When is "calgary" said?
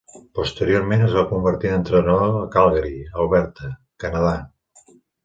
2.55-2.95